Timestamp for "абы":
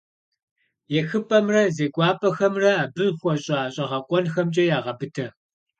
2.83-3.05